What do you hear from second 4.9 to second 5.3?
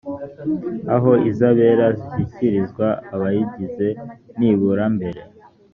mbere